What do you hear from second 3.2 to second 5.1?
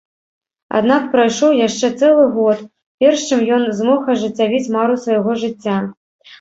чым ён змог ажыццявіць мару